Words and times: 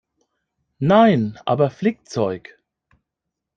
Nein, 0.79 1.37
aber 1.45 1.69
Flickzeug. 1.69 2.57